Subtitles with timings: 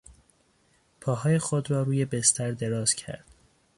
[1.01, 3.25] پاهای خود را روی بستر دراز کرد.